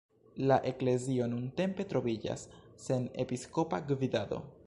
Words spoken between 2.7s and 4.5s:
sen episkopa gvidado.